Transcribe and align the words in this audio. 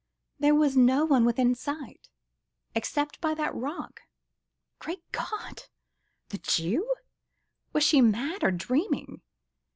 There 0.39 0.55
was 0.55 0.75
no 0.75 1.05
one 1.05 1.25
within 1.25 1.53
sight... 1.53 2.09
except 2.73 3.21
by 3.21 3.35
that 3.35 3.53
rock... 3.53 4.01
Great 4.79 5.03
God!... 5.11 5.65
the 6.29 6.39
Jew!... 6.39 6.91
Was 7.71 7.83
she 7.83 8.01
mad 8.01 8.43
or 8.43 8.49
dreaming?. 8.49 9.21